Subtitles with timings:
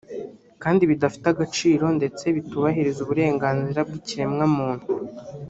[0.63, 4.85] kandi bidafite agaciro ndetse bitubahiriza uburenganzira bw’ikiremwamuntu